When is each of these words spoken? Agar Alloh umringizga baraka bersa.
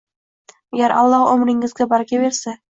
Agar 0.77 0.95
Alloh 1.03 1.27
umringizga 1.35 1.91
baraka 1.95 2.25
bersa. 2.27 2.61